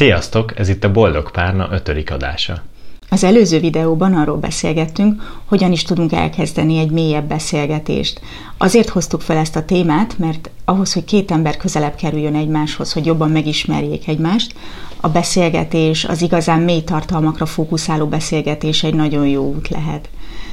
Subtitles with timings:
[0.00, 2.62] Sziasztok, ez itt a Boldog Párna ötödik adása.
[3.08, 8.20] Az előző videóban arról beszélgettünk, hogyan is tudunk elkezdeni egy mélyebb beszélgetést.
[8.58, 13.06] Azért hoztuk fel ezt a témát, mert ahhoz, hogy két ember közelebb kerüljön egymáshoz, hogy
[13.06, 14.54] jobban megismerjék egymást,
[15.00, 20.08] a beszélgetés, az igazán mély tartalmakra fókuszáló beszélgetés egy nagyon jó út lehet.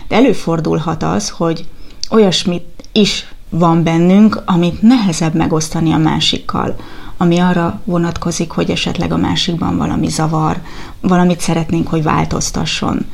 [0.08, 1.66] De előfordulhat az, hogy
[2.10, 6.76] olyasmit is van bennünk, amit nehezebb megosztani a másikkal,
[7.18, 10.58] ami arra vonatkozik, hogy esetleg a másikban valami zavar,
[11.02, 13.06] valamit szeretnénk, hogy változtasson,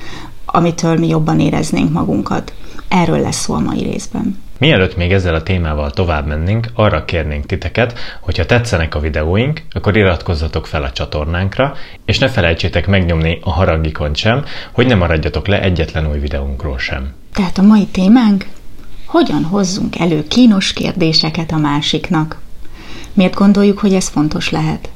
[0.46, 2.54] amitől mi jobban éreznénk magunkat.
[2.88, 4.42] Erről lesz szó a mai részben.
[4.58, 9.62] Mielőtt még ezzel a témával tovább mennénk, arra kérnénk titeket, hogy ha tetszenek a videóink,
[9.72, 11.74] akkor iratkozzatok fel a csatornánkra,
[12.06, 17.14] és ne felejtsétek megnyomni a harangikont sem, hogy ne maradjatok le egyetlen új videónkról sem.
[17.34, 18.46] Tehát a mai témánk
[19.06, 22.42] hogyan hozzunk elő kínos kérdéseket a másiknak.
[23.14, 24.90] Miért gondoljuk, hogy ez fontos lehet?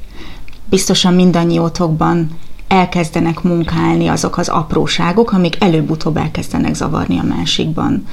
[0.64, 8.06] Biztosan mindannyiótokban elkezdenek munkálni azok az apróságok, amik előbb-utóbb elkezdenek zavarni a másikban.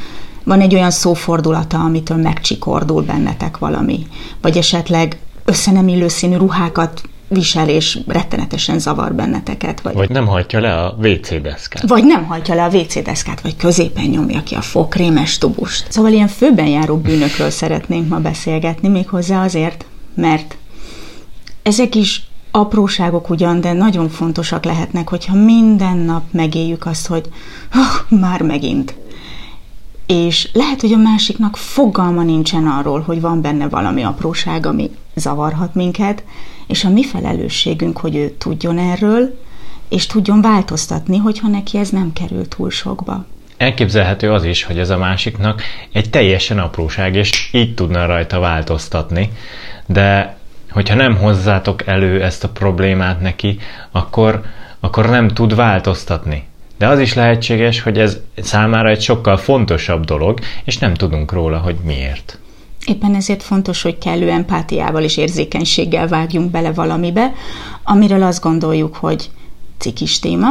[0.44, 4.08] Van egy olyan szófordulata, amitől megcsikordul bennetek valami,
[4.42, 9.82] vagy esetleg össze nem illő színű ruhákat visel, és rettenetesen zavar benneteket.
[9.82, 11.88] Vagy, vagy nem hajtja le a WC deszkát.
[11.88, 15.92] Vagy nem hajtja le a WC deszkát, vagy középen nyomja ki a fokrémes tubust.
[15.92, 19.86] Szóval ilyen főben járó bűnökről szeretnénk ma beszélgetni, méghozzá azért,
[20.16, 20.58] mert
[21.64, 27.30] ezek is apróságok ugyan, de nagyon fontosak lehetnek, hogyha minden nap megéljük azt, hogy
[27.74, 28.96] oh, már megint.
[30.06, 35.76] És lehet, hogy a másiknak fogalma nincsen arról, hogy van benne valami apróság, ami zavarhat
[35.76, 36.24] minket,
[36.68, 39.40] és a mi felelősségünk, hogy ő tudjon erről,
[39.90, 43.26] és tudjon változtatni, hogyha neki ez nem kerül túl sokba.
[43.58, 45.62] Elképzelhető az is, hogy ez a másiknak
[45.92, 49.30] egy teljesen apróság, és így tudna rajta változtatni,
[49.86, 50.38] de
[50.72, 53.58] hogyha nem hozzátok elő ezt a problémát neki,
[53.92, 54.42] akkor,
[54.80, 56.44] akkor nem tud változtatni.
[56.78, 61.58] De az is lehetséges, hogy ez számára egy sokkal fontosabb dolog, és nem tudunk róla,
[61.58, 62.40] hogy miért.
[62.86, 67.34] Éppen ezért fontos, hogy kellő empátiával és érzékenységgel vágjunk bele valamibe,
[67.84, 69.30] amiről azt gondoljuk, hogy
[69.78, 70.48] cikis téma,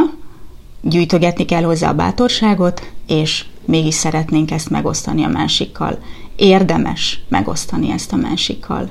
[0.84, 5.98] gyűjtögetni kell hozzá a bátorságot, és mégis szeretnénk ezt megosztani a másikkal.
[6.36, 8.90] Érdemes megosztani ezt a másikkal.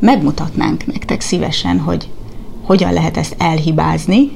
[0.00, 2.08] Megmutatnánk nektek szívesen, hogy
[2.62, 4.30] hogyan lehet ezt elhibázni,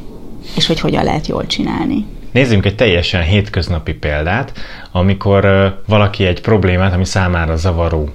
[0.57, 2.07] és hogy hogyan lehet jól csinálni.
[2.33, 4.53] Nézzünk egy teljesen hétköznapi példát,
[4.93, 5.47] amikor
[5.87, 8.09] valaki egy problémát, ami számára zavaró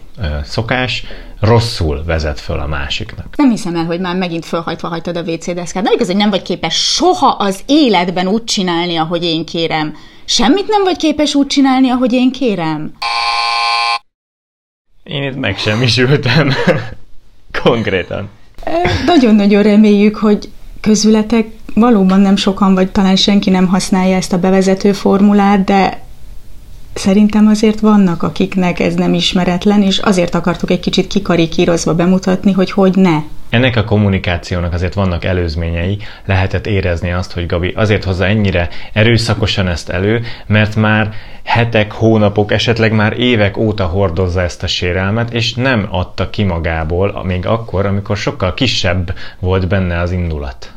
[0.44, 1.04] szokás,
[1.40, 3.36] rosszul vezet föl a másiknak.
[3.36, 5.84] Nem hiszem el, hogy már megint fölhajtva hagytad a WC deszkát.
[5.84, 9.96] Nem igaz, hogy nem vagy képes soha az életben úgy csinálni, ahogy én kérem.
[10.26, 12.92] Semmit nem vagy képes úgy csinálni, ahogy én kérem.
[15.04, 16.54] Én itt megsemmisültem.
[17.64, 18.30] Konkrétan.
[19.06, 20.50] Nagyon-nagyon reméljük, hogy
[20.82, 26.07] közületek valóban nem sokan, vagy talán senki nem használja ezt a bevezető formulát, de
[26.98, 32.72] szerintem azért vannak, akiknek ez nem ismeretlen, és azért akartuk egy kicsit kikarikírozva bemutatni, hogy
[32.72, 33.18] hogy ne.
[33.50, 39.68] Ennek a kommunikációnak azért vannak előzményei, lehetett érezni azt, hogy Gabi azért hozza ennyire erőszakosan
[39.68, 41.14] ezt elő, mert már
[41.44, 47.24] hetek, hónapok, esetleg már évek óta hordozza ezt a sérelmet, és nem adta ki magából,
[47.24, 50.77] még akkor, amikor sokkal kisebb volt benne az indulat.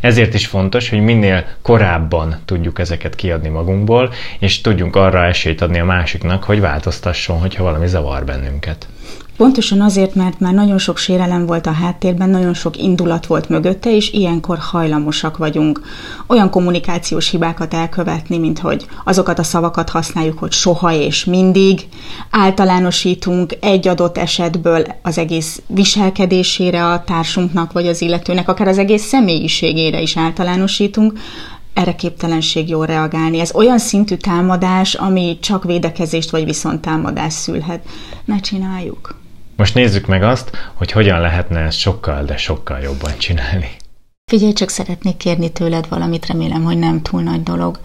[0.00, 5.78] Ezért is fontos, hogy minél korábban tudjuk ezeket kiadni magunkból, és tudjunk arra esélyt adni
[5.78, 8.86] a másiknak, hogy változtasson, hogyha valami zavar bennünket.
[9.38, 13.94] Pontosan azért, mert már nagyon sok sérelem volt a háttérben, nagyon sok indulat volt mögötte,
[13.94, 15.80] és ilyenkor hajlamosak vagyunk
[16.26, 21.88] olyan kommunikációs hibákat elkövetni, mint hogy azokat a szavakat használjuk, hogy soha és mindig,
[22.30, 29.02] általánosítunk egy adott esetből az egész viselkedésére a társunknak, vagy az illetőnek, akár az egész
[29.02, 31.12] személyiségére is általánosítunk,
[31.74, 33.38] erre képtelenség jól reagálni.
[33.40, 37.84] Ez olyan szintű támadás, ami csak védekezést vagy viszont támadást szülhet.
[38.24, 39.26] Ne csináljuk.
[39.58, 43.70] Most nézzük meg azt, hogy hogyan lehetne ezt sokkal, de sokkal jobban csinálni.
[44.30, 47.80] Figyelj, csak szeretnék kérni tőled valamit, remélem, hogy nem túl nagy dolog.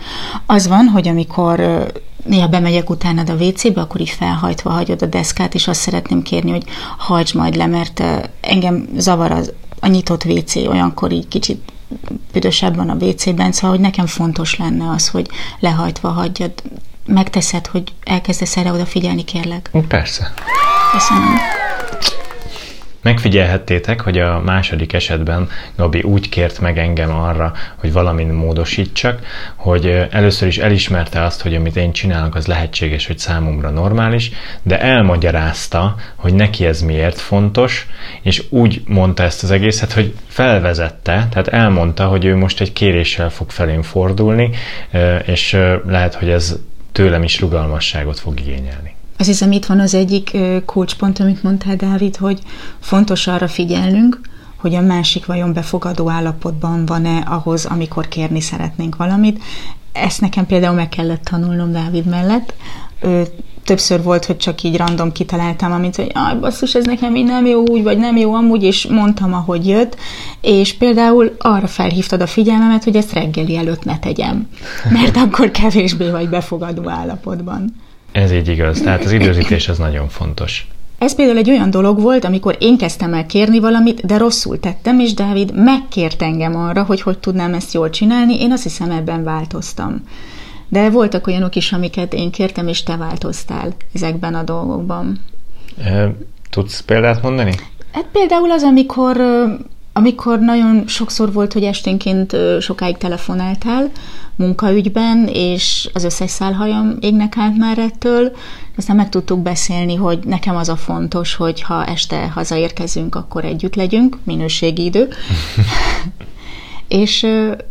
[0.45, 1.59] Az van, hogy amikor
[2.25, 6.51] néha bemegyek utánad a WC-be, akkor így felhajtva hagyod a deszkát, és azt szeretném kérni,
[6.51, 6.63] hogy
[6.97, 8.03] hajtsd majd le, mert
[8.41, 11.71] engem zavar az, a nyitott WC, olyankor így kicsit
[12.31, 15.27] büdösebb van a WC-ben, szóval hogy nekem fontos lenne az, hogy
[15.59, 16.51] lehajtva hagyjad.
[17.05, 19.69] Megteszed, hogy elkezdesz erre odafigyelni, kérlek?
[19.87, 20.33] Persze.
[20.91, 21.62] Köszönöm.
[23.03, 29.19] Megfigyelhettétek, hogy a második esetben Gabi úgy kért meg engem arra, hogy valamin módosítsak,
[29.55, 34.81] hogy először is elismerte azt, hogy amit én csinálok, az lehetséges, hogy számomra normális, de
[34.81, 37.87] elmagyarázta, hogy neki ez miért fontos,
[38.21, 43.29] és úgy mondta ezt az egészet, hogy felvezette, tehát elmondta, hogy ő most egy kéréssel
[43.29, 44.49] fog felém fordulni,
[45.25, 46.59] és lehet, hogy ez
[46.91, 48.92] tőlem is rugalmasságot fog igényelni.
[49.17, 52.39] Azt hiszem itt van az egyik kulcspont, amit mondtál, Dávid, hogy
[52.79, 54.19] fontos arra figyelnünk,
[54.57, 59.43] hogy a másik vajon befogadó állapotban van-e ahhoz, amikor kérni szeretnénk valamit.
[59.91, 62.53] Ezt nekem például meg kellett tanulnom Dávid mellett.
[63.63, 67.45] Többször volt, hogy csak így random kitaláltam, amit, hogy aj, basszus, ez nekem így nem
[67.45, 69.97] jó úgy, vagy nem jó amúgy, és mondtam, ahogy jött,
[70.41, 74.47] és például arra felhívtad a figyelmemet, hogy ezt reggeli előtt ne tegyem,
[74.89, 77.75] mert akkor kevésbé vagy befogadó állapotban.
[78.13, 80.67] Ez így igaz, tehát az időzítés az nagyon fontos.
[80.97, 84.99] Ez például egy olyan dolog volt, amikor én kezdtem el kérni valamit, de rosszul tettem,
[84.99, 89.23] és Dávid megkért engem arra, hogy hogy tudnám ezt jól csinálni, én azt hiszem ebben
[89.23, 90.03] változtam.
[90.67, 95.19] De voltak olyanok is, amiket én kértem, és te változtál ezekben a dolgokban.
[96.49, 97.53] Tudsz példát mondani?
[97.91, 99.17] Hát például az, amikor
[99.93, 103.91] amikor nagyon sokszor volt, hogy esténként sokáig telefonáltál
[104.35, 108.35] munkaügyben, és az összes szálhajam égnek állt már ettől,
[108.77, 113.75] aztán meg tudtuk beszélni, hogy nekem az a fontos, hogy ha este hazaérkezünk, akkor együtt
[113.75, 115.07] legyünk, minőségi idő.
[116.87, 117.27] és,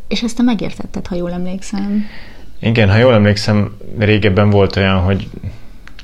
[0.08, 2.04] és ezt te megértetted, ha jól emlékszem.
[2.60, 5.28] Igen, ha jól emlékszem, régebben volt olyan, hogy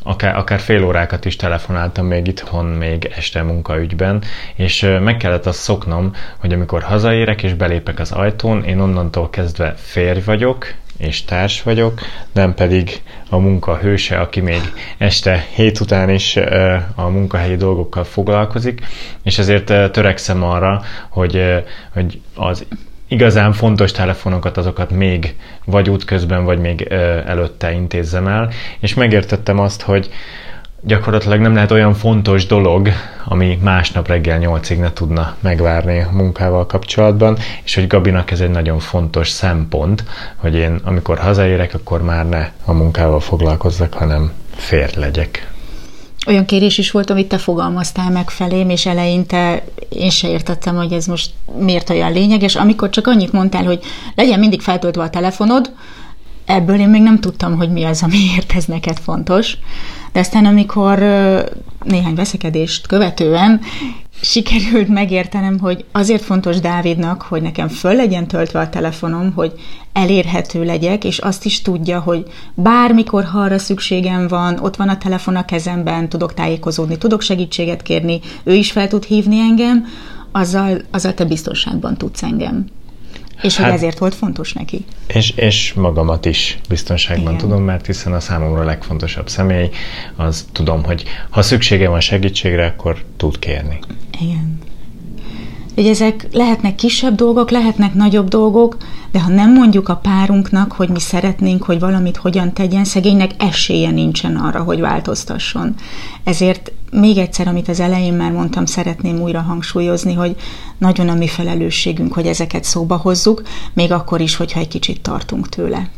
[0.09, 4.23] akár, akár fél órákat is telefonáltam még itthon, még este munkaügyben,
[4.55, 9.75] és meg kellett azt szoknom, hogy amikor hazaérek és belépek az ajtón, én onnantól kezdve
[9.77, 10.67] férj vagyok,
[10.99, 12.01] és társ vagyok,
[12.33, 14.61] nem pedig a munka hőse, aki még
[14.99, 16.37] este hét után is
[16.95, 18.81] a munkahelyi dolgokkal foglalkozik,
[19.23, 22.67] és ezért törekszem arra, hogy, hogy az
[23.09, 25.35] igazán fontos telefonokat, azokat még
[25.65, 26.83] vagy útközben, vagy még
[27.27, 30.11] előtte intézzem el, és megértettem azt, hogy
[30.81, 32.89] gyakorlatilag nem lehet olyan fontos dolog,
[33.25, 38.51] ami másnap reggel nyolcig ne tudna megvárni a munkával kapcsolatban, és hogy Gabinak ez egy
[38.51, 40.05] nagyon fontos szempont,
[40.37, 45.49] hogy én amikor hazaérek, akkor már ne a munkával foglalkozzak, hanem fér legyek
[46.29, 50.93] olyan kérés is volt, amit te fogalmaztál meg felém, és eleinte én se értettem, hogy
[50.93, 52.57] ez most miért olyan lényeges.
[52.57, 53.81] Amikor csak annyit mondtál, hogy
[54.15, 55.73] legyen mindig feltöltve a telefonod,
[56.45, 59.57] ebből én még nem tudtam, hogy mi az, amiért ez neked fontos.
[60.13, 60.99] De aztán, amikor
[61.85, 63.61] néhány veszekedést követően
[64.21, 69.53] sikerült megértenem, hogy azért fontos Dávidnak, hogy nekem föl legyen töltve a telefonom, hogy
[69.93, 74.99] elérhető legyek, és azt is tudja, hogy bármikor, ha arra szükségem van, ott van a
[74.99, 79.87] telefon a kezemben, tudok tájékozódni, tudok segítséget kérni, ő is fel tud hívni engem,
[80.33, 82.67] azzal, azzal te biztonságban tudsz engem.
[83.43, 84.85] És hát, hogy ezért volt fontos neki.
[85.07, 87.37] És, és magamat is biztonságban Igen.
[87.37, 89.71] tudom, mert hiszen a számomra a legfontosabb személy,
[90.17, 93.79] az tudom, hogy ha szüksége van segítségre, akkor tud kérni.
[94.21, 94.59] Igen
[95.79, 98.77] hogy ezek lehetnek kisebb dolgok, lehetnek nagyobb dolgok,
[99.13, 103.91] de ha nem mondjuk a párunknak, hogy mi szeretnénk, hogy valamit hogyan tegyen, szegénynek esélye
[103.91, 105.75] nincsen arra, hogy változtasson.
[106.25, 110.37] Ezért még egyszer, amit az elején már mondtam, szeretném újra hangsúlyozni, hogy
[110.79, 113.43] nagyon a mi felelősségünk, hogy ezeket szóba hozzuk,
[113.73, 115.91] még akkor is, hogyha egy kicsit tartunk tőle.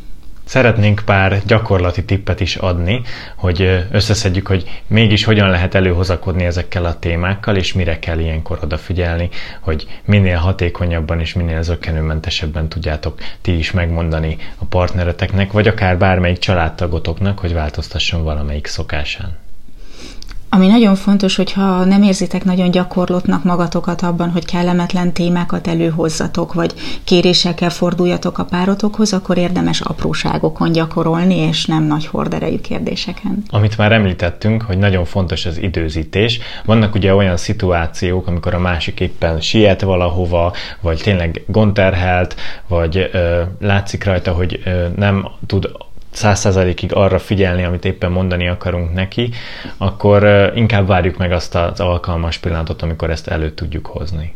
[0.50, 3.02] Szeretnénk pár gyakorlati tippet is adni,
[3.37, 9.29] hogy összeszedjük, hogy mégis hogyan lehet előhozakodni ezekkel a témákkal, és mire kell ilyenkor odafigyelni,
[9.61, 16.38] hogy minél hatékonyabban és minél zökkenőmentesebben tudjátok ti is megmondani a partnereteknek, vagy akár bármelyik
[16.38, 19.37] családtagotoknak, hogy változtasson valamelyik szokásán.
[20.52, 26.75] Ami nagyon fontos, hogyha nem érzitek nagyon gyakorlottnak magatokat abban, hogy kellemetlen témákat előhozzatok, vagy
[27.04, 33.42] kérésekkel forduljatok a párotokhoz, akkor érdemes apróságokon gyakorolni, és nem nagy horderejű kérdéseken.
[33.50, 36.40] Amit már említettünk, hogy nagyon fontos az időzítés.
[36.64, 42.35] Vannak ugye olyan szituációk, amikor a másik éppen siet valahova, vagy tényleg gondterhelt,
[42.69, 45.71] vagy ö, látszik rajta, hogy ö, nem tud
[46.11, 49.31] százszerzalékig arra figyelni, amit éppen mondani akarunk neki,
[49.76, 54.33] akkor inkább várjuk meg azt az alkalmas pillanatot, amikor ezt elő tudjuk hozni.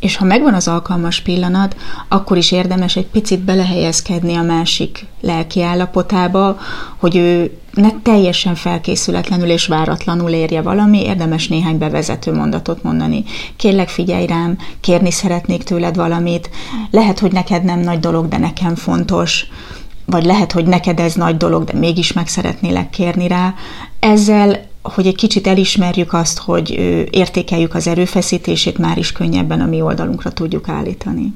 [0.00, 1.76] És ha megvan az alkalmas pillanat,
[2.08, 6.58] akkor is érdemes egy picit belehelyezkedni a másik lelki állapotába,
[6.96, 13.24] hogy ő ne teljesen felkészületlenül és váratlanul érje valami, érdemes néhány bevezető mondatot mondani.
[13.56, 16.50] Kérlek figyelj rám, kérni szeretnék tőled valamit,
[16.90, 19.46] lehet, hogy neked nem nagy dolog, de nekem fontos
[20.06, 23.54] vagy lehet, hogy neked ez nagy dolog, de mégis meg szeretnélek kérni rá.
[23.98, 26.70] Ezzel hogy egy kicsit elismerjük azt, hogy
[27.10, 31.34] értékeljük az erőfeszítését, már is könnyebben a mi oldalunkra tudjuk állítani.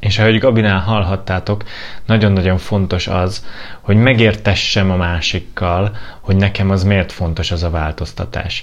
[0.00, 1.64] És ahogy Gabinál hallhattátok,
[2.06, 3.44] nagyon-nagyon fontos az,
[3.84, 8.62] hogy megértessem a másikkal, hogy nekem az miért fontos az a változtatás.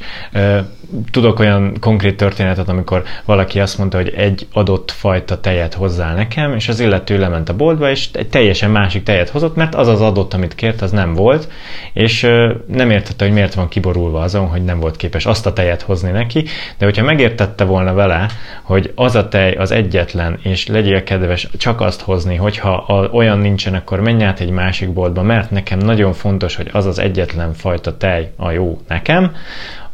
[1.12, 6.54] Tudok olyan konkrét történetet, amikor valaki azt mondta, hogy egy adott fajta tejet hozzá nekem,
[6.54, 10.02] és az illető lement a boltba, és egy teljesen másik tejet hozott, mert az az
[10.02, 11.48] adott, amit kért, az nem volt,
[11.94, 12.22] és
[12.68, 16.12] nem értette, hogy miért van kiborulva azon, hogy nem volt képes azt a tejet hozni
[16.12, 16.46] neki,
[16.78, 18.26] de hogyha megértette volna vele,
[18.62, 23.74] hogy az a tej az egyetlen, és legyél kedves csak azt hozni, hogyha olyan nincsen,
[23.74, 27.98] akkor menj át egy másik boltba, mert nekem nagyon fontos, hogy az az egyetlen fajta
[27.98, 29.32] tej a jó nekem,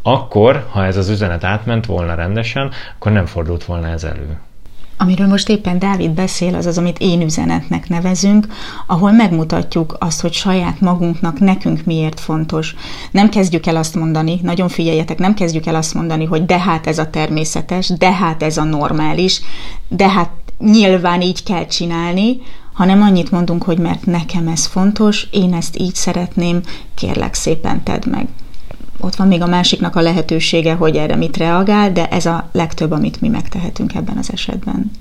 [0.02, 4.38] akkor, ha ez az üzenet átment volna rendesen, akkor nem fordult volna ez elő.
[5.00, 8.48] Amiről most éppen Dávid beszél, az az, amit én üzenetnek nevezünk,
[8.88, 12.76] ahol megmutatjuk azt, hogy saját magunknak nekünk miért fontos.
[13.12, 16.88] Nem kezdjük el azt mondani, nagyon figyeljetek, nem kezdjük el azt mondani, hogy de hát
[16.88, 19.42] ez a természetes, de hát ez a normális,
[19.88, 22.38] de hát nyilván így kell csinálni,
[22.78, 26.62] hanem annyit mondunk, hogy mert nekem ez fontos, én ezt így szeretném,
[26.96, 28.28] kérlek szépen tedd meg.
[29.00, 32.92] Ott van még a másiknak a lehetősége, hogy erre mit reagál, de ez a legtöbb,
[32.92, 34.92] amit mi megtehetünk ebben az esetben.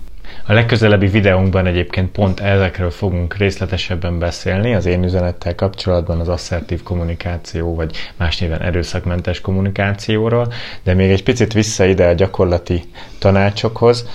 [0.46, 6.82] A legközelebbi videónkban egyébként pont ezekről fogunk részletesebben beszélni, az én üzenettel kapcsolatban az asszertív
[6.82, 10.52] kommunikáció, vagy más néven erőszakmentes kommunikációról,
[10.82, 12.84] de még egy picit vissza ide a gyakorlati
[13.18, 14.06] tanácsokhoz.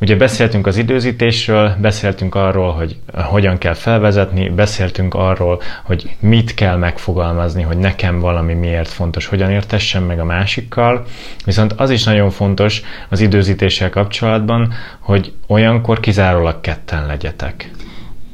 [0.00, 6.76] Ugye beszéltünk az időzítésről, beszéltünk arról, hogy hogyan kell felvezetni, beszéltünk arról, hogy mit kell
[6.76, 11.04] megfogalmazni, hogy nekem valami miért fontos, hogyan értessem meg a másikkal.
[11.44, 17.70] Viszont az is nagyon fontos az időzítéssel kapcsolatban, hogy olyankor kizárólag ketten legyetek.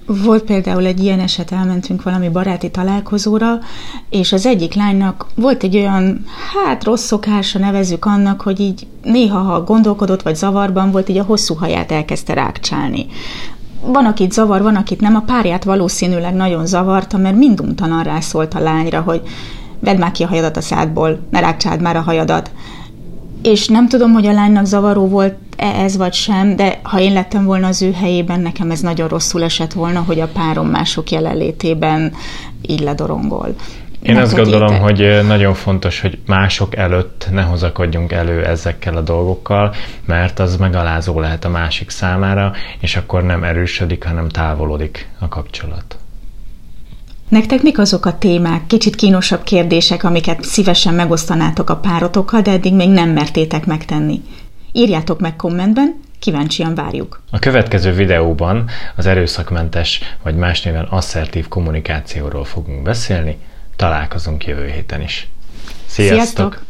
[0.06, 3.58] Volt például egy ilyen eset, elmentünk valami baráti találkozóra,
[4.10, 9.38] és az egyik lánynak volt egy olyan, hát rossz szokása nevezzük annak, hogy így néha,
[9.38, 13.06] ha gondolkodott vagy zavarban volt, így a hosszú haját elkezdte rákcsálni.
[13.80, 15.14] Van, akit zavar, van, akit nem.
[15.14, 19.22] A párját valószínűleg nagyon zavarta, mert minduntalan rászólt a lányra, hogy
[19.80, 22.50] vedd már ki a hajadat a szádból, ne rákcsáld már a hajadat
[23.44, 27.12] és nem tudom, hogy a lánynak zavaró volt -e ez vagy sem, de ha én
[27.12, 31.10] lettem volna az ő helyében, nekem ez nagyon rosszul esett volna, hogy a párom mások
[31.10, 32.12] jelenlétében
[32.62, 33.54] így ledorongol.
[34.02, 39.74] Én azt gondolom, hogy nagyon fontos, hogy mások előtt ne hozakodjunk elő ezekkel a dolgokkal,
[40.04, 45.98] mert az megalázó lehet a másik számára, és akkor nem erősödik, hanem távolodik a kapcsolat.
[47.28, 52.74] Nektek mik azok a témák, kicsit kínosabb kérdések, amiket szívesen megosztanátok a párotokkal, de eddig
[52.74, 54.22] még nem mertétek megtenni?
[54.72, 57.22] Írjátok meg kommentben, kíváncsian várjuk.
[57.30, 63.38] A következő videóban az erőszakmentes, vagy más néven asszertív kommunikációról fogunk beszélni.
[63.76, 65.28] Találkozunk jövő héten is.
[65.86, 66.16] Sziasztok!
[66.16, 66.62] Sziasztok!